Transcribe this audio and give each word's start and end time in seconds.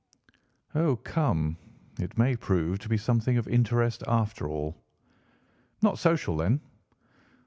"Oh, 0.73 0.95
come, 0.95 1.57
it 1.99 2.17
may 2.17 2.35
prove 2.35 2.79
to 2.79 2.89
be 2.89 2.97
something 2.97 3.37
of 3.37 3.47
interest, 3.47 4.01
after 4.07 4.49
all." 4.49 4.81
"Not 5.83 5.99
social, 5.99 6.35
then?" 6.37 6.59